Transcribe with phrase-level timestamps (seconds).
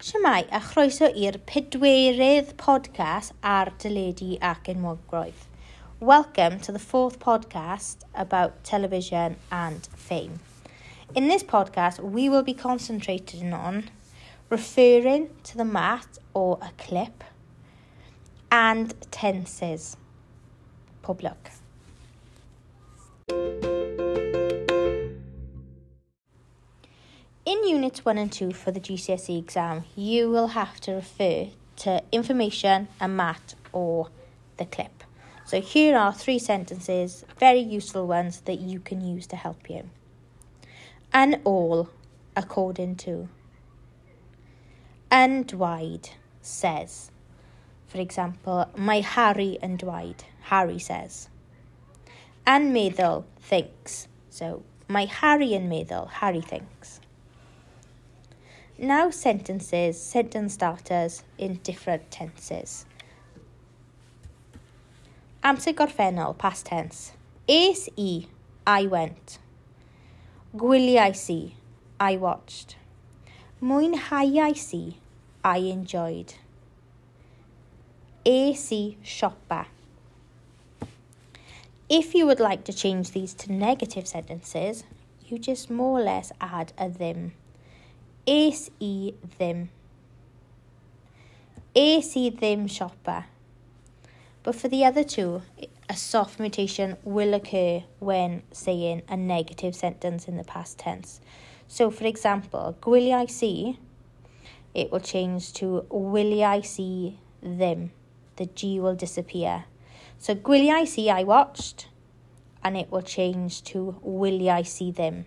[0.00, 5.42] Siamai a chroeso i'r pedwerydd podcast ar dyledu ac enwogroedd.
[6.00, 10.40] Welcome to the fourth podcast about television and fame.
[11.14, 13.90] In this podcast, we will be concentrating on
[14.48, 17.22] referring to the mat or a clip
[18.50, 19.98] and tenses.
[21.02, 21.20] Pob
[23.28, 23.79] lwc.
[27.70, 32.88] Units 1 and 2 for the GCSE exam, you will have to refer to information,
[33.00, 34.08] a mat, or
[34.56, 35.04] the clip.
[35.44, 39.88] So here are three sentences, very useful ones that you can use to help you.
[41.12, 41.90] And all,
[42.36, 43.28] according to.
[45.08, 47.12] And Dwight says.
[47.86, 50.24] For example, my Harry and Dwight.
[50.42, 51.28] Harry says.
[52.44, 54.08] And meddwl thinks.
[54.28, 56.99] So my Harry and meddwl, Harry thinks.
[58.82, 62.86] Now sentences, sentence starters in different tenses.
[65.44, 67.12] Amser gorffennol, past tense.
[67.46, 68.26] Es i,
[68.66, 69.38] I went.
[70.56, 71.52] Gwyliais i,
[72.00, 72.76] I watched.
[73.60, 74.94] Mwynhauais i,
[75.44, 76.32] I enjoyed.
[78.24, 79.66] Es i siopa.
[81.90, 84.84] If you would like to change these to negative sentences,
[85.26, 87.32] you just more or less add a ddim.
[88.32, 89.64] Es i ddim.
[91.74, 93.24] Es i ddim siopa.
[94.44, 95.42] But for the other two,
[95.88, 101.20] a soft mutation will occur when saying a negative sentence in the past tense.
[101.66, 103.80] So, for example, gwyli I see,
[104.74, 107.90] it will change to willi I see ddim.
[108.36, 109.64] The G will disappear.
[110.20, 111.88] So, gwyli I see, I watched,
[112.62, 115.24] and it will change to willi I see ddim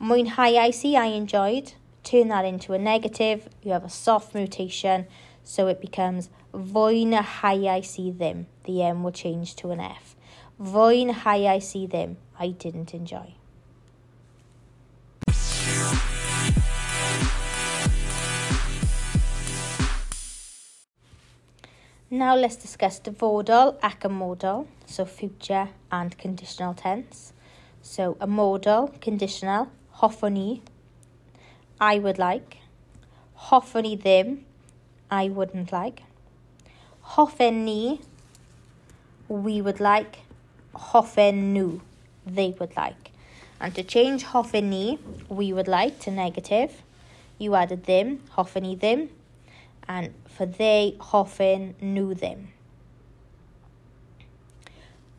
[0.00, 5.06] mwynhau see I enjoyed, turn that into a negative, you have a soft mutation,
[5.44, 8.46] so it becomes fwynhau see them.
[8.64, 10.16] The M will change to an F.
[10.60, 12.16] Fwynhau see them.
[12.38, 13.34] I didn't enjoy.
[22.12, 27.32] Now let's discuss dyfodol ac ymodol, so future and conditional tense.
[27.82, 29.68] So ymodol, conditional,
[30.00, 30.60] hoffwn i,
[31.94, 32.56] I would like,
[33.48, 34.38] hoffwn i ddim,
[35.10, 36.02] I wouldn't like,
[37.14, 38.00] hoffen ni,
[39.28, 40.20] we would like,
[40.74, 41.80] hoffen nhw,
[42.24, 43.10] they would like.
[43.60, 46.82] And to change hoffen ni, we would like, to negative,
[47.38, 49.08] you added them, hoffen i ddim,
[49.88, 52.46] and for they, hoffen nhw ddim.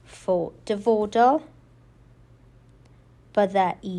[0.05, 1.43] For dyfodol,
[3.35, 3.97] bydda i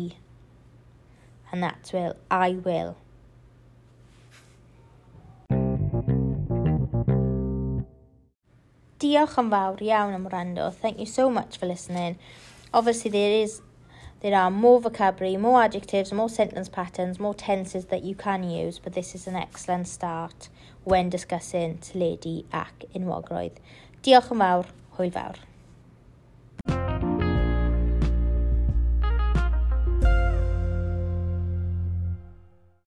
[1.53, 2.97] and that's will I will.
[9.03, 10.71] Diolch yn fawr iawn am rando.
[10.73, 12.17] Thank you so much for listening.
[12.73, 13.61] Obviously there is
[14.21, 18.79] there are more vocabulary, more adjectives, more sentence patterns, more tenses that you can use,
[18.79, 20.49] but this is an excellent start
[20.85, 23.59] when discussing teledu ac unwogroedd.
[24.01, 25.43] Diolch yn fawr, hwyl fawr.